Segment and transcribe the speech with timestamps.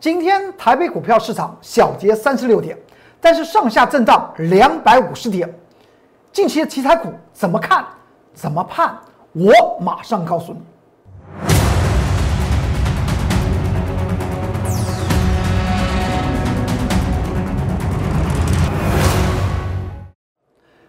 [0.00, 2.74] 今天台北股票市场小跌三十六点，
[3.20, 5.46] 但是上下震荡两百五十点。
[6.32, 7.84] 近期的题材股怎么看？
[8.32, 8.96] 怎么判？
[9.34, 10.60] 我马上告诉你。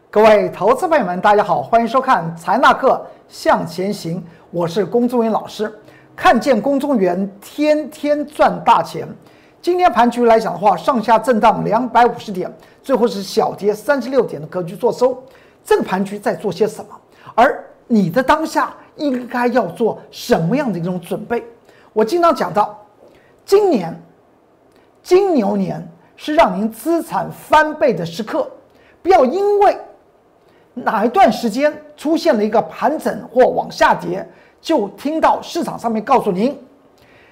[0.10, 5.81] 各位投资朋友们，大家好，欢迎收看财纳课向前行，我是龚宗元老师。
[6.22, 9.08] 看见公众员天天赚大钱。
[9.60, 12.48] 今天盘局来讲的话，上下震荡两百五十点，
[12.84, 15.20] 最后是小跌三十六点的格局做收。
[15.66, 16.90] 这个盘局在做些什么？
[17.34, 21.44] 而你的当下应该要做什么样的一种准备？
[21.92, 22.80] 我经常讲到，
[23.44, 24.00] 今年
[25.02, 25.84] 金牛年
[26.16, 28.48] 是让您资产翻倍的时刻，
[29.02, 29.76] 不要因为
[30.76, 34.30] 哪一段时间出现了一个盘整或往下跌。
[34.62, 36.58] 就听到市场上面告诉您，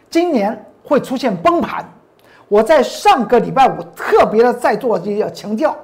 [0.10, 1.88] 今年会出现崩盘。
[2.48, 5.76] 我在上个礼拜五特别的在做这个强调，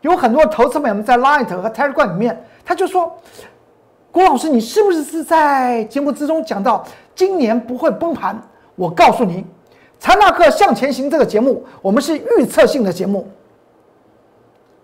[0.00, 3.14] 有很多投资朋友们在 Light 和 Telegram 里面，他就说
[4.10, 6.82] ：“郭老师，你是不是是在节目之中讲到
[7.14, 8.40] 今年不会崩盘？”
[8.76, 9.44] 我告诉您，
[9.98, 13.28] 财纳克向前行这个节目，我们是预测性的节目，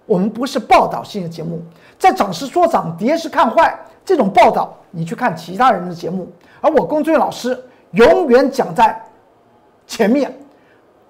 [0.05, 1.63] 我们不是报道性的节目，
[1.99, 3.75] 在涨时说涨，跌时看坏。
[4.05, 6.29] 这种报道，你去看其他人的节目，
[6.61, 7.59] 而我龚俊老师
[7.93, 9.01] 永远讲在
[9.87, 10.33] 前面。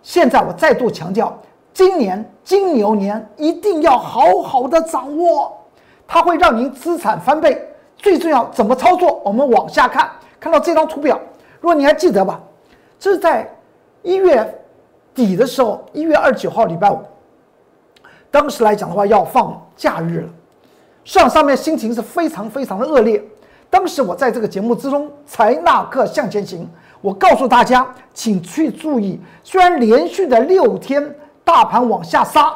[0.02, 1.36] 现在我再度强调，
[1.72, 5.56] 今年金牛年一定要好好的掌握，
[6.06, 7.68] 它会让您资产翻倍。
[7.96, 9.20] 最重要怎么操作？
[9.24, 11.18] 我们往下看，看到这张图表，
[11.60, 12.40] 如果你还记得吧，
[12.98, 13.48] 这是在
[14.02, 14.60] 一月
[15.14, 16.98] 底的时候，一月二十九号礼拜五，
[18.28, 20.28] 当时来讲的话要放假日了。
[21.04, 23.22] 市场上面心情是非常非常的恶劣。
[23.68, 26.68] 当时我在这个节目之中，财纳克向前行，
[27.00, 32.52] 我告诉大家，请去注意，虽然连续的六天大盘往下杀，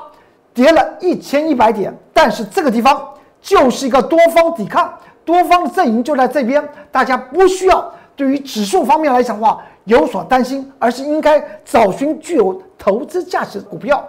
[0.53, 3.03] 跌了一千一百点，但是这个地方
[3.41, 4.93] 就是一个多方抵抗，
[5.25, 6.63] 多方阵营就在这边，
[6.93, 14.07] 大家不需要对于指数方面来讲的话有所担心，而是应该找寻具有投资价值的股票。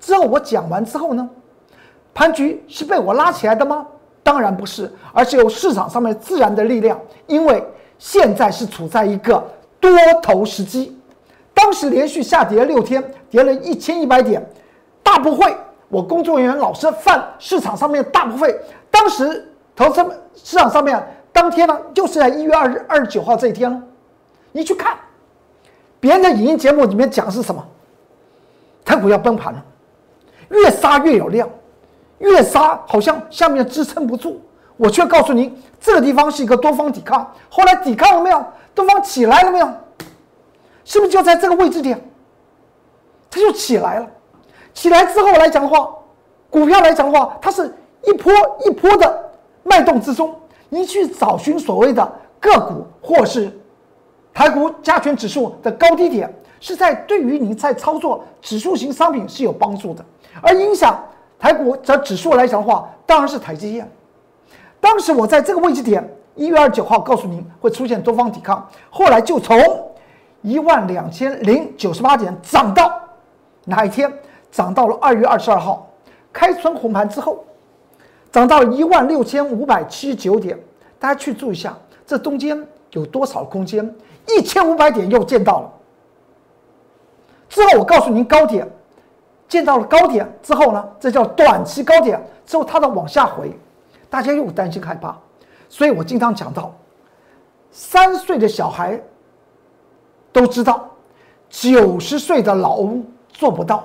[0.00, 1.28] 之后我讲完之后呢？
[2.18, 3.86] 盘局是被我拉起来的吗？
[4.24, 7.00] 当然不是，而是由市场上面自然的力量。
[7.28, 7.64] 因为
[7.96, 9.40] 现在是处在一个
[9.78, 9.88] 多
[10.20, 10.98] 头时机，
[11.54, 14.44] 当时连续下跌六天，跌了一千一百点，
[15.00, 15.56] 大不会
[15.86, 18.52] 我工作人员老是犯市场上面大不会。
[18.90, 20.04] 当时投资
[20.34, 21.00] 市场上面
[21.32, 23.80] 当天呢，就是在一月二二十九号这一天。
[24.50, 24.98] 你去看
[26.00, 27.64] 别人的影音节目里面讲的是什么？
[28.84, 29.64] 台股要崩盘了，
[30.48, 31.48] 越杀越有量。
[32.18, 34.40] 越杀好像下面支撑不住，
[34.76, 37.32] 我却告诉您，这个地方是一个多方抵抗。
[37.48, 38.44] 后来抵抗了没有？
[38.74, 39.68] 多方起来了没有？
[40.84, 42.00] 是不是就在这个位置点？
[43.30, 44.06] 它就起来了。
[44.74, 45.88] 起来之后来讲的话，
[46.50, 47.72] 股票来讲的话，它是
[48.04, 48.32] 一波
[48.64, 49.30] 一波的
[49.62, 50.34] 脉动之中，
[50.68, 53.50] 你去找寻所谓的个股或是
[54.32, 60.04] 台股加权指数的高低点，是在对于你在操作指数型商品是有帮助的，
[60.42, 61.00] 而影响。
[61.38, 63.90] 台股这指数来讲的话，当然是台积电。
[64.80, 69.56] 当时我在这个位置点，一月二十九号告诉您会出现多方抵抗，后来就从
[70.42, 72.92] 一万两千零九十八点涨到
[73.64, 74.12] 哪一天？
[74.50, 75.86] 涨到了二月二十二号
[76.32, 77.44] 开春红盘之后，
[78.32, 80.58] 涨到一万六千五百七十九点。
[80.98, 81.76] 大家去注意一下，
[82.06, 83.94] 这中间有多少空间？
[84.26, 85.72] 一千五百点又见到了。
[87.48, 88.68] 之后我告诉您高点。
[89.48, 93.58] 见到了高点之后呢，这叫短期高点之后，它的往下回，
[94.10, 95.16] 大家又担心害怕，
[95.70, 96.74] 所以我经常讲到，
[97.70, 99.00] 三岁的小孩
[100.30, 100.86] 都知道，
[101.48, 103.82] 九十岁的老翁做不到。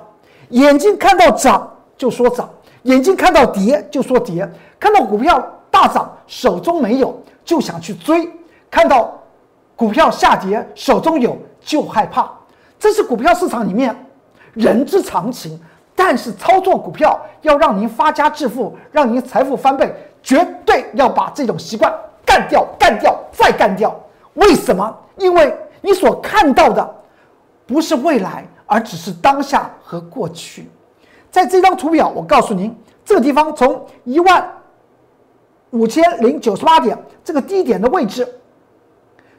[0.50, 2.46] 眼睛看到涨就说涨，
[2.82, 4.46] 眼睛看到跌就说跌，
[4.78, 8.28] 看到股票大涨手中没有就想去追，
[8.70, 9.18] 看到
[9.74, 12.30] 股票下跌手中有就害怕，
[12.78, 13.96] 这是股票市场里面。
[14.54, 15.60] 人之常情，
[15.94, 21.92] 但是操作股票要让您发家致富，让您财富翻倍，绝对要把这种习惯
[22.24, 23.94] 干掉、干掉、再干掉。
[24.34, 24.96] 为什么？
[25.16, 26.94] 因为你所看到的
[27.66, 30.68] 不是未来，而只是当下和过去。
[31.30, 34.48] 在这张图表，我告诉您，这个地方从一万
[35.70, 38.26] 五千零九十八点这个低点的位置，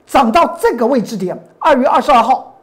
[0.06, 2.54] 涨到这个位置点，二月二十二号。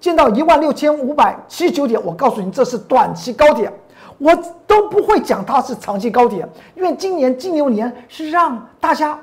[0.00, 3.70] 见到一万六千五百七十九点，我告诉你这是短期高点，
[4.18, 4.34] 我
[4.66, 9.18] 都不会讲它是长期高点，因为今年金牛年是让大家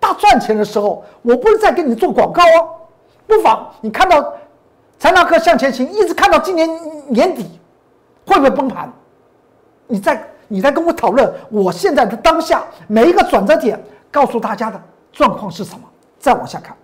[0.00, 2.68] 大赚钱的时候，我不是在给你做广告哦。
[3.26, 4.32] 不妨你看到
[4.98, 6.68] 财纳克向前行，一直看到今年
[7.08, 7.46] 年底
[8.26, 8.90] 会不会崩盘？
[9.86, 13.78] 你在你在跟我讨论，我现在的当下每一个转折点，
[14.10, 14.80] 告诉大家的
[15.12, 15.80] 状况是什么？
[16.18, 16.76] 再往下看，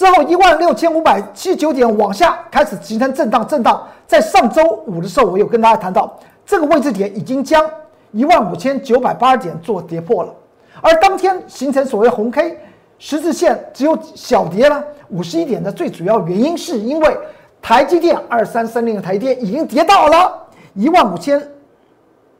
[0.00, 7.70] 之后一万六千五百七十九点往下开始形成震荡，震荡在上周五的时候，我有跟大家谈到，这个位置点已经将
[8.10, 10.34] 一万五千九百八十点做跌破了，
[10.80, 12.58] 而当天形成所谓红 K
[12.98, 17.14] 十字线只有小跌了五十一点的最主要原因，是因为
[17.60, 20.32] 台积电二三三零的台电已经跌到了
[20.72, 21.46] 一万五千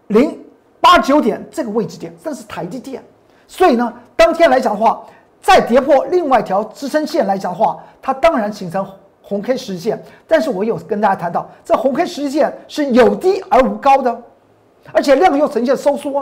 [0.06, 0.42] 零
[0.80, 3.04] 八九点这个位置点，这是台积电，
[3.46, 5.04] 所以呢，当天来讲的话。
[5.42, 8.86] 再跌破另外一条支撑线来讲的话，它当然形成
[9.22, 10.02] 红 K 十线。
[10.28, 14.22] 但是我有跟大家谈到，这红 K 十线是有低而无高的，
[14.92, 16.12] 而且量又呈现收缩，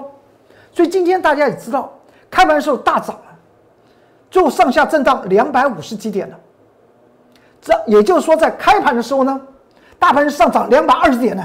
[0.72, 1.92] 所以今天大家也知道，
[2.30, 3.36] 开盘的时候大涨了，
[4.30, 6.38] 最后上下震荡两百五十几点了。
[7.60, 9.40] 这也就是说，在开盘的时候呢，
[9.98, 11.44] 大盘是上涨两百二十点呢。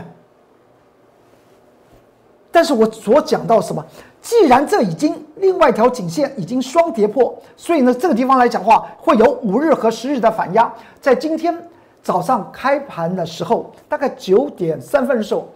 [2.54, 3.84] 但是我所讲到什么？
[4.22, 10.72] 既然这已经另外一条颈线已经双跌破，所以呢，这个地方来讲话会有五日和十日的反压。
[11.02, 11.58] 在今天
[12.04, 15.50] 早上开盘的时候，大概九点三分的时候，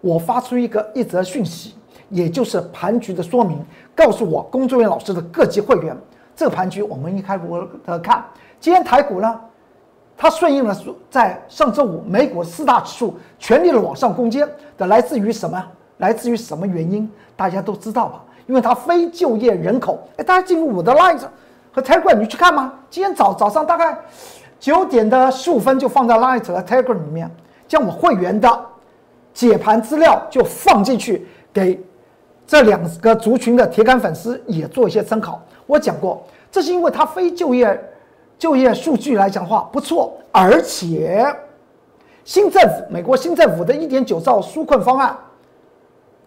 [0.00, 1.74] 我发出一个一则讯息，
[2.08, 3.60] 也就是盘局的说明，
[3.92, 5.96] 告诉我工作人员老师的各级会员，
[6.36, 7.42] 这个盘局我们一开始
[7.84, 8.24] 的看，
[8.60, 9.40] 今天台股呢，
[10.16, 10.74] 它顺应了
[11.10, 14.48] 在上周五美股四大指数全力的往上攻坚
[14.78, 15.62] 的，来自于什么？
[15.98, 17.10] 来自于什么原因？
[17.36, 18.22] 大家都知道吧？
[18.46, 19.98] 因为它非就业人口。
[20.16, 21.18] 哎，大家进入我的 Line
[21.72, 22.72] 和 Telegram，你去看吗？
[22.90, 23.96] 今天早早上大概
[24.60, 27.30] 九点的十五分就放在 Line 和 Telegram 里面，
[27.66, 28.66] 将我会员的
[29.32, 31.82] 解盘资料就放进去，给
[32.46, 35.40] 这两个族群的铁杆粉丝也做一些参考。
[35.66, 37.82] 我讲过，这是因为它非就业
[38.38, 41.24] 就业数据来讲的话不错，而且
[42.24, 45.16] 新政府美国新政府的一点九兆纾困方案。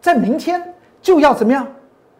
[0.08, 1.68] 在明天就要怎么样？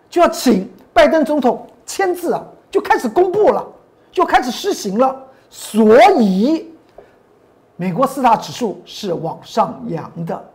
[0.10, 3.66] 就要请拜登总统签字啊，就开始公布了，
[4.12, 5.16] 就开始施行了。
[5.50, 6.70] 所以，
[7.78, 10.46] 美国四大指数是往上扬的。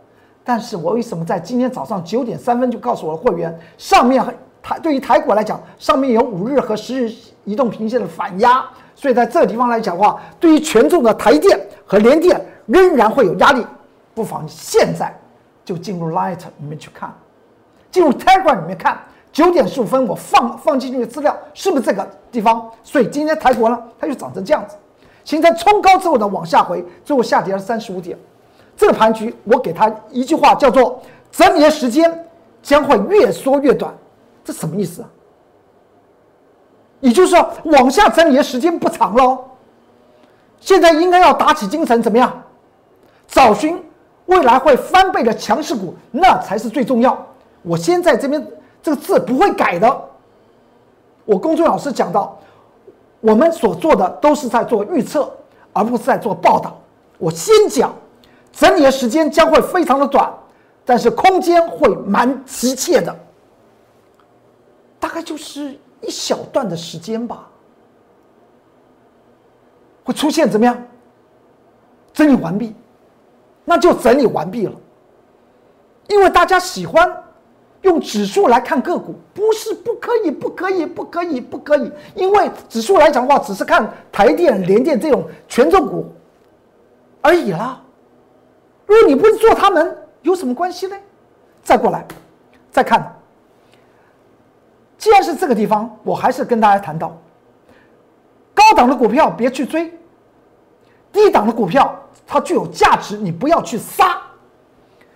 [0.43, 4.23] 但是我为什么在今天早上九点三分就告诉我的会员，上面
[4.61, 7.11] 台对于台股来讲，上面有五日和十日
[7.45, 8.63] 移动平均线的反压，
[8.93, 13.65] 所以在这个地方来讲的话，对于权重的台电和联电仍然会有压力。
[14.13, 15.11] 不妨现在。
[15.65, 17.09] 就进入 Light 里面去看，
[17.93, 18.99] 进入 Telegram 里面看。
[19.31, 22.69] 九点十五分我放放进去的资料是不是这个地方？
[22.83, 24.75] 所以今天台股呢，它就长成这样子，
[25.23, 28.15] 形成冲高之后呢往下回，最后下跌了三十五点。
[28.77, 31.01] 这个盘局我给他一句话叫做：
[31.31, 32.27] 整理的时间
[32.61, 33.91] 将会越缩越短。
[34.43, 35.09] 这什么意思啊？
[36.99, 39.43] 也就是说，往下整理的时间不长喽。
[40.59, 42.43] 现在应该要打起精神，怎么样？
[43.27, 43.83] 找寻。
[44.27, 47.17] 未来会翻倍的强势股，那才是最重要。
[47.63, 48.45] 我先在这边，
[48.81, 50.09] 这个字不会改的。
[51.25, 52.37] 我公众老师讲到，
[53.21, 55.31] 我们所做的都是在做预测，
[55.71, 56.77] 而不是在做报道。
[57.17, 57.93] 我先讲，
[58.51, 60.31] 整理的时间将会非常的短，
[60.83, 63.15] 但是空间会蛮急切的，
[64.99, 67.47] 大概就是一小段的时间吧，
[70.03, 70.77] 会出现怎么样？
[72.13, 72.75] 整理完毕。
[73.65, 74.73] 那就整理完毕了，
[76.09, 77.22] 因为大家喜欢
[77.83, 81.91] 用指数来看个股，不是不可以，不可以，不可以，不可以。
[82.15, 86.11] 因为指数来讲的话，只是看台电、联电这种权重股
[87.21, 87.79] 而已啦。
[88.85, 90.95] 如果你不是做他们，有什么关系呢？
[91.61, 92.05] 再过来，
[92.71, 93.15] 再看。
[94.97, 97.15] 既然是这个地方，我还是跟大家谈到，
[98.53, 99.93] 高档的股票别去追，
[101.11, 101.99] 低档的股票。
[102.25, 104.17] 它具有价值，你不要去杀。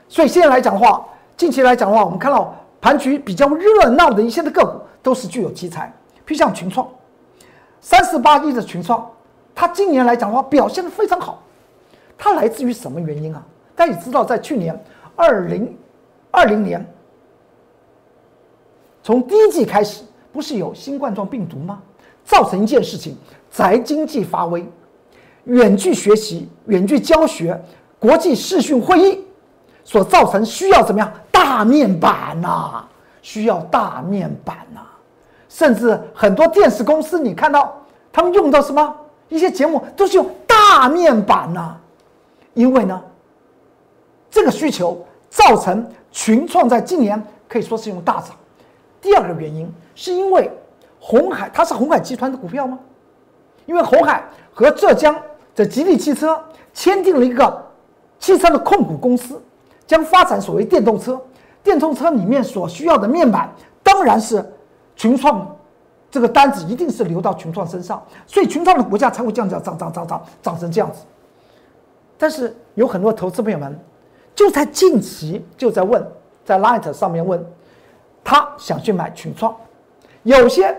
[0.09, 1.07] 所以现在来讲的话，
[1.37, 5.93] 近期来讲的话，我们看到盘局比较热闹的一些的个股都是具有题材，
[6.25, 6.89] 譬如像群创，
[7.79, 9.07] 三四八亿的群创，
[9.53, 11.43] 它今年来讲的话表现的非常好。
[12.17, 13.45] 它来自于什么原因啊？
[13.75, 14.83] 大家也知道，在去年
[15.15, 15.77] 二零
[16.31, 16.83] 二零年，
[19.03, 20.03] 从第一季开始，
[20.33, 21.79] 不是有新冠状病毒吗？
[22.25, 23.15] 造成一件事情，
[23.51, 24.67] 宅经济发威。
[25.43, 27.57] 远距学习、远距教学、
[27.99, 29.23] 国际视讯会议
[29.85, 31.09] 所造成需要怎么样？
[31.37, 32.83] 大面板呐，
[33.21, 34.81] 需要大面板呐，
[35.47, 37.77] 甚至很多电视公司，你看到
[38.11, 38.95] 他们用的什么
[39.29, 41.75] 一些节目都是用大面板呐，
[42.55, 42.99] 因为呢，
[44.31, 48.35] 这个需求造成群创在今年可以说是用大涨。
[48.99, 50.51] 第二个原因是因为
[50.99, 52.79] 红海，它是红海集团的股票吗？
[53.67, 55.15] 因为红海和浙江。
[55.55, 56.39] 的吉利汽车
[56.71, 57.65] 签订了一个
[58.19, 59.41] 汽车的控股公司，
[59.87, 61.19] 将发展所谓电动车。
[61.63, 63.53] 电动车里面所需要的面板，
[63.83, 64.41] 当然是
[64.95, 65.53] 群创
[66.09, 70.99] 这个单子一定是流到群创身上，所以群创的股价才会降价，涨涨涨涨涨成这样子。
[72.17, 73.77] 但是有很多投资朋友们
[74.33, 76.01] 就在近期就在问，
[76.45, 77.45] 在 Light 上面问，
[78.23, 79.53] 他想去买群创，
[80.23, 80.73] 有些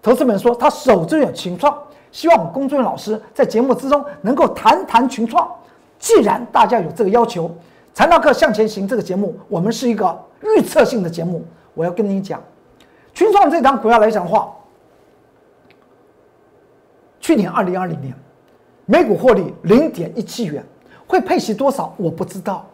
[0.00, 1.76] 投资们说他手中有群创，
[2.12, 5.50] 希望我们龚俊老师在节目之中能够谈谈群创。
[5.98, 7.50] 既然大家有这个要求。
[7.94, 11.44] 财道课向前行这个节目，我们是一个预测性的节目。
[11.74, 12.42] 我要跟你讲，
[13.12, 14.54] 群创这档股票来讲的话，
[17.20, 18.14] 去年二零二零年
[18.86, 20.64] 每股获利零点一七元，
[21.06, 22.66] 会配息多少我不知道。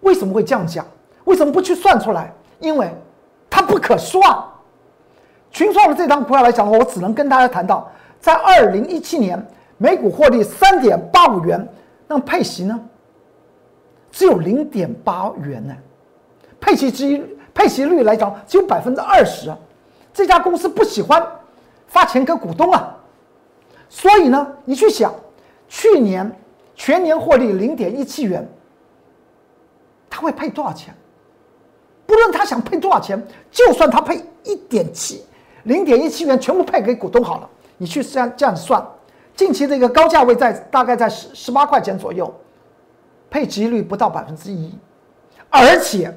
[0.00, 0.84] 为什么会这样讲？
[1.24, 2.32] 为什么不去算出来？
[2.58, 2.90] 因为
[3.48, 4.20] 它不可算。
[5.50, 7.88] 群创的这档股票来讲的话，我只能跟大家谈到，
[8.20, 9.40] 在二零一七年
[9.78, 11.68] 每股获利三点八五元，
[12.08, 12.80] 那么配息呢？
[14.16, 15.76] 只有零点八元呢，
[16.58, 19.54] 配息之配息率来讲只有百分之二十，
[20.10, 21.22] 这家公司不喜欢
[21.86, 22.96] 发钱给股东啊，
[23.90, 25.14] 所以呢，你去想，
[25.68, 26.34] 去年
[26.74, 28.48] 全年获利零点一七元，
[30.08, 30.94] 他会配多少钱？
[32.06, 35.22] 不论他想配多少钱，就算他配一点七
[35.64, 38.82] 零点一七元全部配给股东好了，你去这样这样算，
[39.34, 42.34] 近期这个高价位在大概在十十八块钱左右。
[43.36, 44.72] 配息率不到百分之一，
[45.50, 46.10] 而且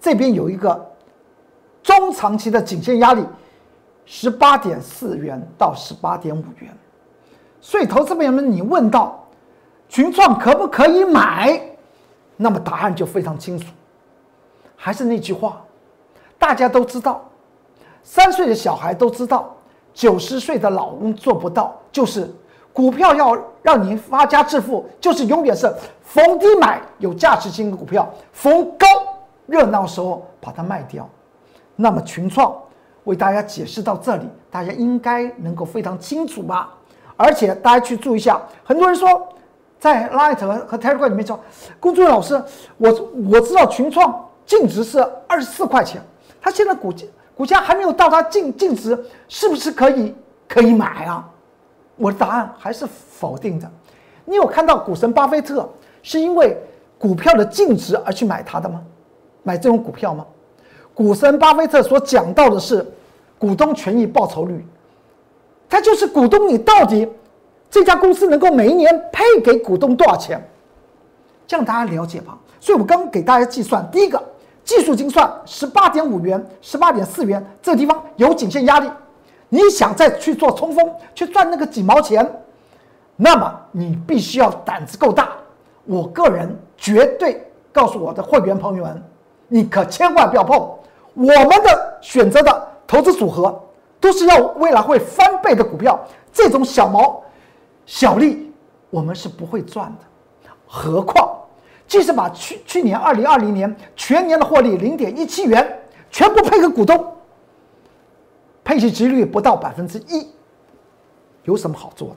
[0.00, 0.84] 这边有一个
[1.80, 3.24] 中长期的颈线压力，
[4.04, 6.76] 十八点四元到十八点五元。
[7.60, 9.24] 所以，投资朋友们，你问到
[9.88, 11.62] 群创可不可以买，
[12.36, 13.68] 那么答案就非常清楚。
[14.74, 15.64] 还是那句话，
[16.36, 17.24] 大家都知道，
[18.02, 19.54] 三岁的小孩都知道，
[19.94, 22.28] 九十岁的老翁做不到，就是。
[22.72, 28.86] 股票要让您发家致富，就是永远是逢低买有价值性的股票，逢高
[29.46, 31.08] 热闹时候把它卖掉。
[31.76, 32.54] 那么群创
[33.04, 36.70] 为大家解释到这里，大家应该能够非常清楚吧？
[37.16, 39.28] 而且大家去注意一下，很多人说
[39.78, 41.38] 在 Light 和 Telegram 里面说，
[41.78, 42.42] 龚俊老师，
[42.78, 42.90] 我
[43.30, 46.00] 我知道群创净值是二十四块钱，
[46.40, 48.98] 它现在股价股价还没有到达净净值，
[49.28, 50.14] 是不是可以
[50.48, 51.28] 可以买啊？
[52.02, 53.70] 我的答案还是否定的。
[54.24, 55.68] 你有看到股神巴菲特
[56.02, 56.56] 是因为
[56.98, 58.82] 股票的净值而去买它的吗？
[59.44, 60.26] 买这种股票吗？
[60.92, 62.84] 股神巴菲特所讲到的是
[63.38, 64.66] 股东权益报酬率，
[65.68, 67.08] 它就是股东你到底
[67.70, 70.44] 这家公司能够每一年配给股东多少钱，
[71.46, 72.36] 这样大家了解吧。
[72.58, 74.20] 所以我刚给大家计算，第一个
[74.64, 78.90] 技术精算十八点五元、十八点四元，这个地方有颈线压力。
[79.54, 82.26] 你想再去做冲锋，去赚那个几毛钱，
[83.16, 85.28] 那么你必须要胆子够大。
[85.84, 89.02] 我个人绝对告诉我的会员朋友们，
[89.48, 90.58] 你可千万不要碰。
[91.12, 93.62] 我们的选择的投资组合
[94.00, 96.00] 都是要未来会翻倍的股票，
[96.32, 97.22] 这种小毛
[97.84, 98.50] 小利
[98.88, 100.48] 我们是不会赚的。
[100.66, 101.30] 何况，
[101.86, 105.78] 即使把去去年二零二零年全年的获利零点一七元
[106.10, 107.11] 全部配给股东。
[108.64, 110.28] 配息几率不到百分之一，
[111.44, 112.16] 有什么好做的？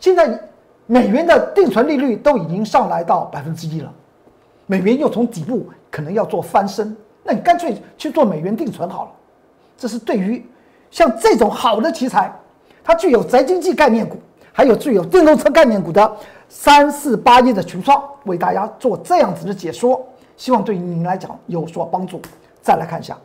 [0.00, 0.38] 现在
[0.86, 3.92] 美元的定存利率都已经上来到百分之一了，
[4.66, 9.10] 美元又从底部可能要做翻身，那你干脆去做美元定存好了。
[9.78, 10.44] 这是对于
[10.90, 12.32] 像这种好的题材，
[12.82, 14.16] 它具有宅经济概念股，
[14.52, 16.16] 还有具有电动车概念股的
[16.48, 20.04] 三四八亿的群创，为大家做这样子的解说，
[20.36, 22.20] 希望对于您来讲有所帮助。
[22.60, 23.16] 再来看一下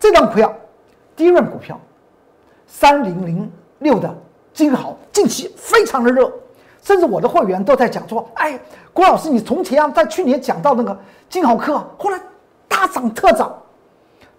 [0.00, 0.52] 这张股票。
[1.16, 1.78] 低润股票，
[2.66, 4.14] 三零零六的
[4.52, 6.32] 金豪近期非常的热，
[6.82, 8.58] 甚至我的会员都在讲说：“哎，
[8.92, 12.20] 郭老师，你从前啊，在去年讲到那个金豪科，后来
[12.68, 13.54] 大涨特涨。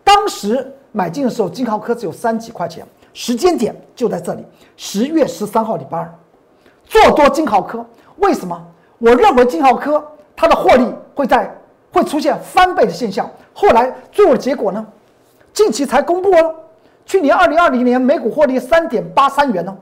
[0.04, 6.14] 当时买进的时候，金豪科只有三几块钱，时间点就在这里，十月十三号礼拜二，
[6.86, 7.86] 做多金豪科。
[8.18, 8.62] 为什么？
[9.00, 11.54] 我认为金豪科它的获利会在
[11.92, 13.30] 会出现翻倍的现象。
[13.54, 14.86] 后来最后的结果呢？
[15.54, 16.56] 近期才公布了。
[17.06, 19.78] 去年二零二零年每股获利三点八三元呢，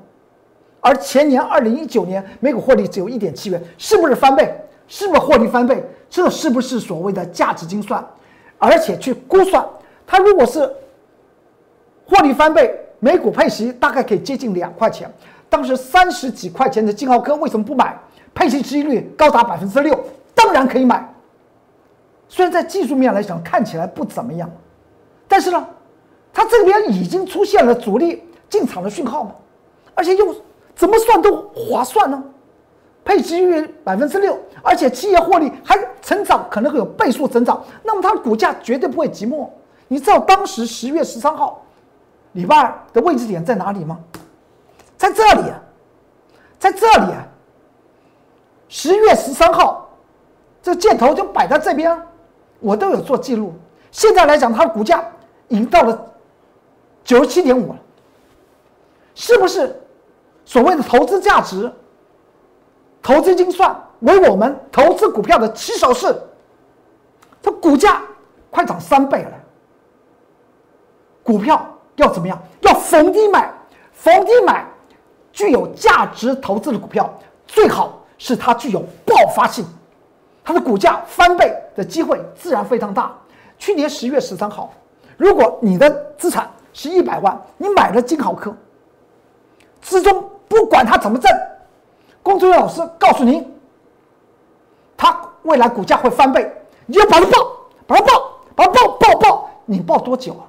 [0.80, 4.54] 而前年二零一九年每股获利只有一点七元，是不是翻倍？
[4.88, 5.84] 是不是获利翻倍？
[6.10, 8.06] 这是不是所谓的价值精算？
[8.58, 9.66] 而且去估算，
[10.06, 10.60] 它如果是
[12.06, 15.10] 获利翻倍，每股配息大概可以接近两块钱。
[15.50, 17.98] 当时三十几块钱的金豪科为什么不买？
[18.34, 19.98] 配息收益率高达百分之六，
[20.34, 21.08] 当然可以买。
[22.28, 24.50] 虽然在技术面来讲看起来不怎么样，
[25.32, 25.66] 但是呢？
[26.34, 29.32] 它这边已经出现了主力进场的讯号嘛，
[29.96, 30.36] 而且又
[30.76, 32.22] 怎么算都划算呢？
[33.06, 39.48] 配息率百分之六，而且企业获利还成长，可能会有倍数增长，那么它的股价绝对不会寂寞。
[39.88, 41.66] 你知道当时十月十三号，
[42.34, 43.98] 礼拜二的位置点在哪里吗？
[44.98, 45.44] 在这里，
[46.60, 47.14] 在这里。
[48.68, 49.90] 十月十三号，
[50.62, 51.98] 这箭头就摆在这边，
[52.60, 53.54] 我都有做记录。
[53.92, 55.04] 现在来讲，它的股价
[55.52, 56.14] 已经到了
[57.04, 57.80] 九十七点五了，
[59.14, 59.78] 是不是？
[60.46, 61.72] 所谓的投资价值，
[63.02, 66.16] 投资精算为我们投资股票的起手式，
[67.44, 68.02] 它股价
[68.50, 69.32] 快涨三倍了。
[71.22, 71.64] 股票
[71.96, 72.42] 要怎么样？
[72.62, 73.54] 要逢低买，
[73.92, 74.66] 逢低买，
[75.34, 77.14] 具有价值投资的股票，
[77.46, 79.66] 最好是它具有爆发性，
[80.44, 83.14] 它的股价翻倍的机会自然非常大。
[83.58, 84.74] 去年十月十三号，
[85.22, 85.88] 如果你的
[86.18, 88.52] 资产是一百万，你买了金豪科，
[89.80, 91.32] 之中不管它怎么挣，
[92.24, 93.48] 工作人员老师告诉您，
[94.98, 96.52] 它未来股价会翻倍，
[96.88, 97.52] 你就把它报，
[97.86, 100.42] 把它报，把它报报报，你报多久啊？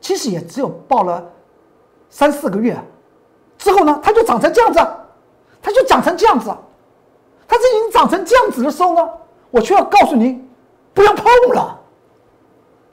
[0.00, 1.22] 其实也只有报了
[2.08, 2.74] 三四个月，
[3.58, 4.80] 之后呢，它就长成这样子，
[5.60, 6.48] 它就长成这样子，
[7.46, 9.06] 它这已经长成这样子的时候呢，
[9.50, 10.50] 我却要告诉您，
[10.94, 11.78] 不要碰了。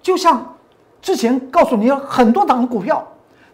[0.01, 0.57] 就像
[1.01, 3.07] 之前告诉你很多档的股票，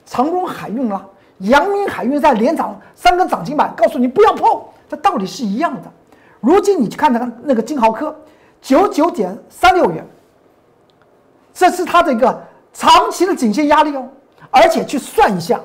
[0.05, 1.05] 长荣海运啦、
[1.39, 5.91] 阳明海运在连涨三根涨停板，告诉你不要碰，这道理是一样的。
[6.39, 8.15] 如今你去看那个那个金豪科，
[8.61, 10.05] 九九点三六元，
[11.53, 14.07] 这是它的一个长期的颈线压力哦。
[14.51, 15.59] 而且去算一下，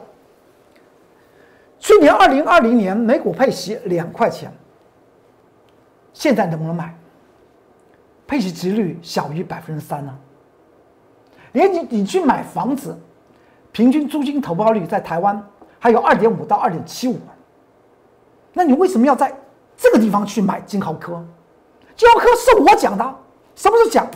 [1.79, 4.53] 去年二零二零年每股配息两块钱，
[6.13, 6.95] 现在能不能买？
[8.27, 10.17] 配息值率小于百分之三呢？
[11.53, 12.97] 连你你去买房子，
[13.73, 15.43] 平均租金投报率在台湾
[15.79, 17.19] 还有二点五到二点七五，
[18.53, 19.33] 那你为什么要在
[19.77, 21.25] 这个地方去买金豪科？
[21.97, 23.05] 金豪科是我讲的，
[23.55, 24.07] 什么时候讲？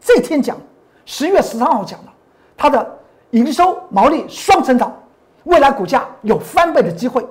[0.00, 0.56] 这天讲，
[1.04, 2.08] 十月十三号讲的，
[2.56, 2.98] 它的
[3.30, 4.96] 营收毛利双成长，
[5.44, 7.24] 未来股价有翻倍的机会。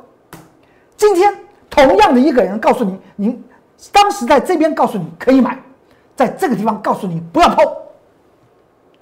[0.95, 1.35] 今天
[1.69, 3.43] 同样的一个人告诉你，您
[3.91, 5.57] 当时在这边告诉你可以买，
[6.15, 7.65] 在这个地方告诉你不要碰。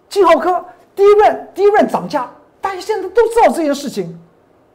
[0.09, 0.63] 金浩科
[0.95, 2.29] 第一轮第一轮涨价，
[2.61, 4.17] 大家现在都知道这件事情，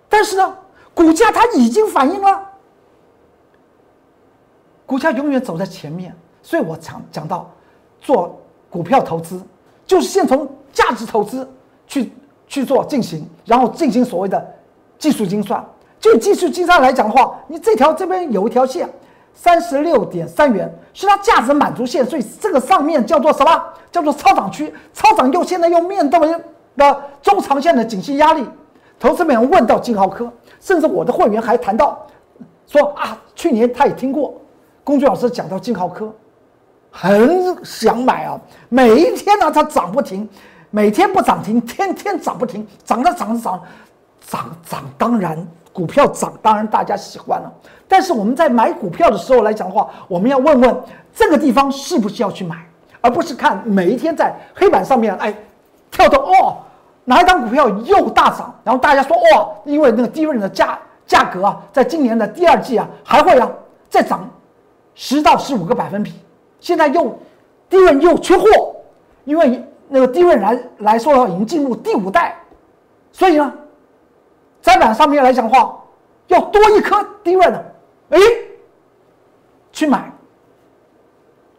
[0.08, 0.56] 但是呢，
[0.94, 2.42] 股价它已经反映了，
[4.86, 7.50] 股价永远走在前面，所以我讲讲到
[8.00, 8.40] 做
[8.70, 9.42] 股票投资，
[9.86, 11.50] 就是先从价值投资
[11.86, 12.12] 去
[12.46, 14.54] 去做进行，然后进行所谓的
[14.98, 15.64] 技术精算。
[15.98, 18.88] 就技术精算来讲的话，你这条这边有一条线。
[19.34, 23.62] 三十六点三元是它价值满足线，所以这个上面叫做什么？
[23.90, 24.72] 叫做超涨区。
[24.94, 26.18] 超涨又现在又面对
[26.76, 28.46] 的中长线的景气压力。
[28.98, 32.06] 投资们问到金浩科，甚至我的会员还谈到
[32.66, 34.40] 说啊，去年他也听过
[34.84, 36.14] 公俊老师讲到金浩科，
[36.90, 38.40] 很想买啊。
[38.68, 40.28] 每一天呢，它涨不停，
[40.70, 43.60] 每天不涨停，天天涨不停，涨着涨着涨，
[44.24, 45.46] 涨涨当然。
[45.72, 47.50] 股票涨，当然大家喜欢了。
[47.88, 50.82] 但是我们在买股票的时候来讲的话，我们要问问
[51.14, 52.56] 这个地方是不是要去买，
[53.00, 55.34] 而不是看每一天在黑板上面哎
[55.90, 56.58] 跳到哦
[57.04, 63.50] 哪一张股票又大涨，然后大家说哦，因为那个低润的价价格啊，在今年的第二季啊还会啊
[63.88, 64.28] 再涨
[64.94, 66.12] 十到十五个百分比。
[66.60, 67.18] 现在又
[67.68, 68.46] 低润又缺货，
[69.24, 72.36] 因为那个低润来来说的话已经进入第五代，
[73.10, 73.52] 所以呢。
[74.62, 75.76] 在板上面来讲的话，
[76.28, 77.74] 要多一颗低位的，
[78.10, 78.18] 哎，
[79.72, 80.10] 去买，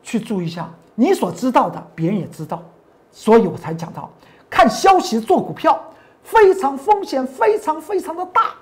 [0.02, 2.64] 去注意一下，你所知道的，别人也知道，
[3.12, 4.10] 所以我才讲到，
[4.50, 5.78] 看消息做股票
[6.24, 8.54] 非常风险非常非常的大，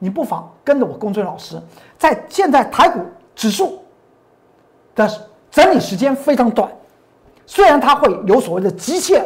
[0.00, 1.62] 你不妨跟着我公孙老师，
[1.96, 3.00] 在现在台股
[3.36, 3.84] 指数
[4.96, 5.08] 的
[5.48, 6.68] 整理时间非常短，
[7.46, 9.24] 虽然它会有所谓的极限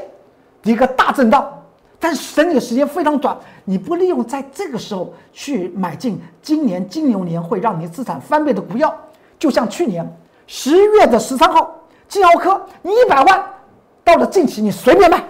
[0.64, 1.50] 一个大震荡。
[2.06, 8.94] 但是整理时间非常短，你不利用在这个时候去买进今年金牛年会让你资产翻倍的股票，
[9.38, 10.06] 就像去年
[10.46, 11.74] 十月的十三号
[12.06, 13.44] 金奥科，你一百万
[14.04, 15.24] 到了近期你随便卖，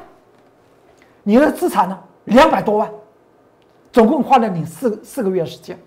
[1.22, 2.90] 你的资产呢两百多万，
[3.92, 5.78] 总共花了你四四个月时间。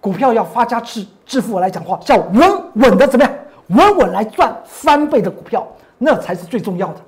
[0.00, 3.34] 股票要发家致致富来讲话，叫稳稳的怎么样？
[3.68, 7.00] 稳稳来赚翻倍的股票，那才是最重要的。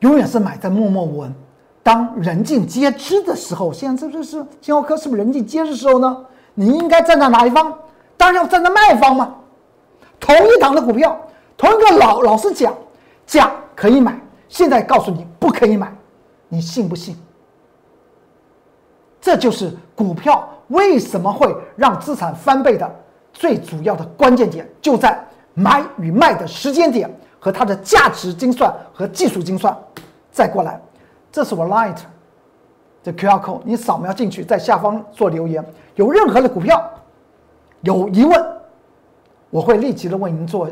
[0.00, 1.34] 永远是买在默默无闻，
[1.82, 6.24] 当人尽皆知的时候，现在这这是金豪科是不是人尽皆知的时候呢？
[6.54, 7.76] 你应该站在哪一方？
[8.16, 9.34] 当然要站在卖方嘛。
[10.20, 11.20] 同一档的股票，
[11.56, 12.72] 同一个老老师讲
[13.26, 14.16] 讲可以买，
[14.48, 15.92] 现在告诉你不可以买，
[16.48, 17.16] 你信不信？
[19.20, 22.88] 这就是股票为什么会让资产翻倍的
[23.32, 25.20] 最主要的关键点，就在
[25.54, 29.76] 买与卖的时间点和它的价值精算和技术精算。
[30.30, 30.80] 再过来，
[31.32, 31.96] 这是我 Light
[33.02, 35.64] 的 QR code，你扫描进去，在下方做留言。
[35.94, 36.78] 有任何的股票
[37.80, 38.46] 有疑问，
[39.48, 40.68] 我会立即的为您做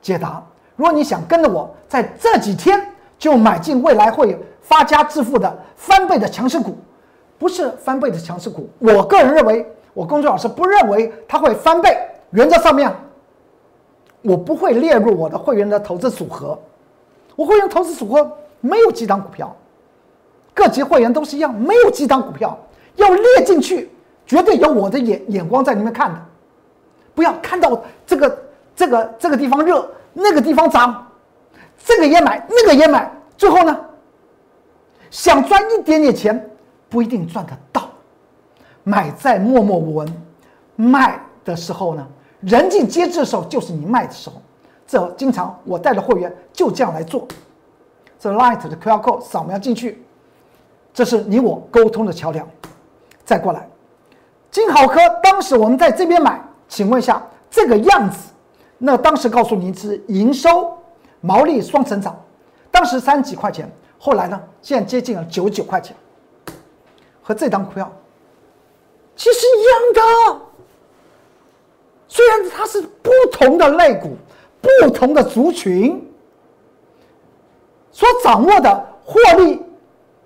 [0.00, 0.44] 解答。
[0.74, 2.84] 如果你想跟着我在这几天
[3.16, 6.76] 就买进未来会发家致富的翻倍的强势股，
[7.38, 11.96] 不是翻倍的强势股，我个人认为，我工作老师不认为它会翻倍。
[12.30, 12.92] 原则上面，
[14.22, 16.58] 我不会列入我的会员的投资组合。
[17.36, 19.54] 我会员投资组合没有几档股票，
[20.54, 22.58] 各级会员都是一样，没有几档股票
[22.96, 23.90] 要列进去。
[24.24, 26.20] 绝对有我的眼眼光在里面看的，
[27.14, 28.42] 不要看到这个
[28.74, 31.06] 这个这个地方热，那个地方涨，
[31.84, 33.78] 这个也买，那个也买，最后呢，
[35.10, 36.50] 想赚一点点钱
[36.88, 37.90] 不一定赚得到。
[38.84, 40.22] 买在默默无闻，
[40.76, 42.06] 卖的时候呢，
[42.40, 44.40] 人尽皆知的时候就是你卖的时候。
[44.86, 47.26] 这经常我带着会员就这样来做。
[48.18, 50.01] 这 Light 的 QR code 扫描进去，
[50.94, 52.48] 这是你我沟通的桥梁。
[53.24, 53.68] 再过来。
[54.50, 58.18] 金好科当时我们在这边买，请问一下这个样子，
[58.76, 60.76] 那当时告诉您是营收、
[61.22, 62.14] 毛利双成长，
[62.70, 65.96] 当时三几块钱，后来呢，现在接近了九九块钱，
[67.22, 67.90] 和这张股票
[69.16, 70.40] 其实一样的，
[72.08, 74.16] 虽然它是不同的类股、
[74.60, 76.06] 不同的族群，
[77.90, 79.62] 所掌握的获利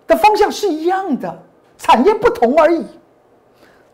[0.06, 1.42] 的方向是一样的，
[1.78, 2.84] 产业不同而已。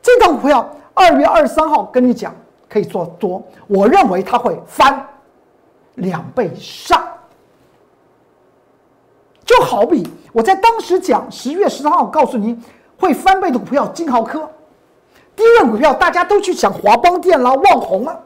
[0.02, 2.34] 这张股票二月二十三号跟你讲
[2.68, 5.06] 可以做多，我认为它会翻
[5.94, 7.02] 两倍以上。
[9.44, 12.58] 就好比我在当时讲十月十三号告诉您
[12.98, 14.48] 会翻倍的股票金豪科，
[15.34, 18.18] 第一任股票大家都去抢华邦电啦、旺宏啊，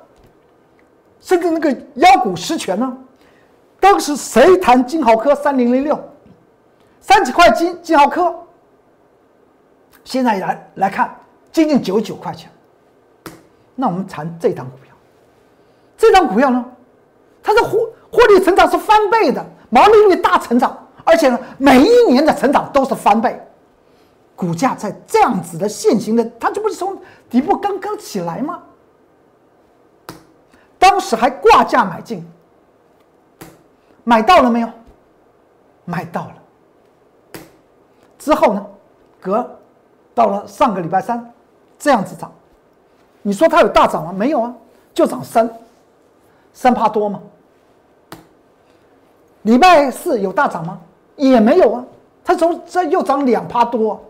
[1.21, 2.97] 甚至那个妖股实权呢，
[3.81, 5.99] 当时谁谈金豪科三零零六
[7.07, 8.35] 三几块金金豪科，
[10.03, 11.15] 现在来来看。
[11.53, 12.51] 接近九十九块钱，
[13.77, 14.93] 那我们谈这张股票，
[15.97, 16.63] 这张股票呢，
[17.43, 23.41] 它的获获利成长是翻倍的，毛利率大成长，而且呢，每一年的成长都是翻倍，
[24.35, 28.63] 股价在这样子的现行的，它这不是从底部刚刚起来吗？
[30.77, 32.29] 当时还挂价买进，
[34.03, 34.69] 买到了没有？
[35.85, 36.35] 买到了。
[38.27, 38.67] 之后呢，
[39.21, 39.49] 隔
[40.13, 41.33] 到了上个礼拜三。
[41.79, 42.33] 这样子涨，
[43.23, 44.13] 你说它有大涨吗？
[44.13, 44.53] 没有啊，
[44.93, 45.49] 就涨三
[46.53, 47.21] 三趴多吗？
[49.43, 50.81] 礼拜四有大涨吗？
[51.15, 51.85] 也没有啊，
[52.25, 54.03] 它从这又涨两趴多，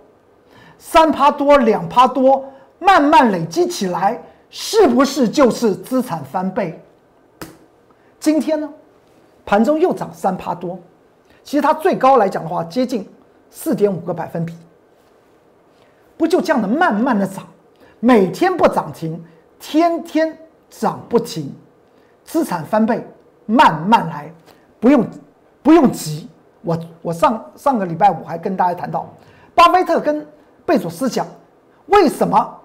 [0.79, 2.43] 三趴多两趴多，
[2.79, 6.83] 慢慢累积起来，是不是就是资产翻倍？
[8.19, 8.67] 今天呢，
[9.45, 10.79] 盘中又涨三趴多，
[11.45, 13.07] 其实它最高来讲的话，接近
[13.51, 14.55] 四点五个百分比，
[16.17, 17.47] 不就这样的慢慢的涨？
[18.01, 19.25] 每天不涨停，
[19.59, 20.37] 天天
[20.69, 21.55] 涨不停，
[22.25, 23.07] 资产翻倍，
[23.47, 24.33] 慢慢来，
[24.79, 25.07] 不用
[25.63, 26.29] 不用急。
[26.63, 29.09] 我我上上个礼拜五还跟大家谈到，
[29.55, 30.27] 巴菲特跟
[30.65, 31.27] 贝佐斯讲，
[31.87, 32.61] 为什么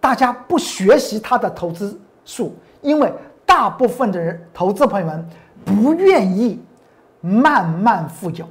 [0.00, 2.54] 大家不学习他的投资术？
[2.80, 3.12] 因为
[3.44, 5.28] 大部分的人投资朋友们
[5.64, 6.62] 不愿意
[7.20, 8.48] 慢慢富有，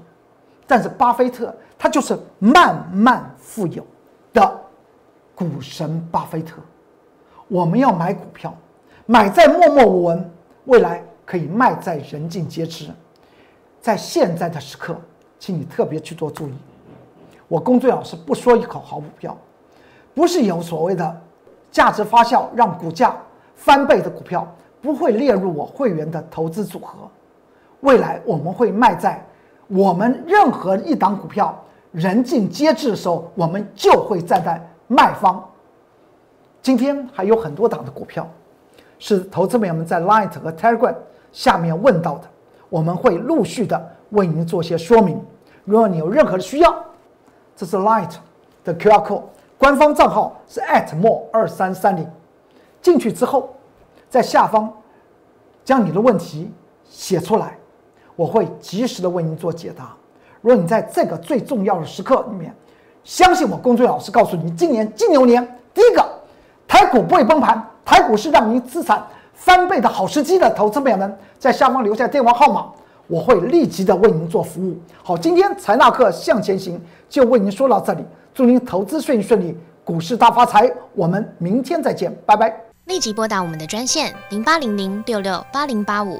[0.68, 3.84] 但是巴菲特他就是慢慢富有
[4.34, 4.62] 的。
[5.34, 6.58] 股神巴菲特，
[7.48, 8.52] 我们要买股票，
[9.06, 10.32] 买在默默无闻，
[10.66, 12.90] 未来可以卖在人尽皆知。
[13.80, 15.00] 在现在的时刻，
[15.38, 16.54] 请你特别去做注意。
[17.48, 19.38] 我龚最老师不说一口好股票，
[20.16, 21.22] 不是有所谓的
[21.72, 23.16] 价值发酵让股价
[23.56, 24.52] 翻倍的股票，
[24.82, 27.08] 不会列入我会员的投资组合。
[27.82, 29.24] 未来我们会卖在
[29.68, 31.58] 我们任何一档股票
[31.92, 34.62] 人尽皆知的时候，我们就会站在。
[34.90, 35.44] 卖方，
[36.62, 38.26] 今天还有很多档的股票，
[39.00, 40.96] 是投资朋友们在 Light 和 Telegram
[41.34, 42.24] 下面问到的，
[42.70, 45.22] 我们会陆续的为您做些说明。
[45.66, 46.74] 如果你有任何的需要，
[47.54, 48.14] 这是 Light
[48.64, 49.24] 的 QR code，
[49.58, 50.62] 官方账号是
[50.96, 52.10] @more 二三三零，
[52.82, 53.54] 进去之后，
[54.10, 54.72] 在下方
[55.66, 56.50] 将你的问题
[56.86, 57.58] 写出来，
[58.18, 59.96] 我会及时的为您做解答。
[60.42, 62.54] 如果你在这个最重要的时刻里面，
[63.04, 65.42] 相信我，龚俊老师告诉你，今年金牛年
[65.74, 66.06] 第一个
[66.68, 69.02] 台股不会崩盘，台股是让您资产
[69.34, 70.50] 翻倍的好时机的。
[70.50, 72.68] 投资朋友们，在下方留下电话号码，
[73.08, 74.78] 我会立即的为您做服务。
[75.02, 78.04] 好，今天财纳课向前行就为您说到这里，
[78.34, 80.70] 祝您投资顺顺利，股市大发财。
[80.94, 82.54] 我们明天再见，拜拜。
[82.86, 86.20] 立即拨打我们的专线零八零零六六八零八五